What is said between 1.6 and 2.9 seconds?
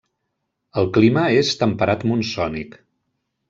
temperat monsònic.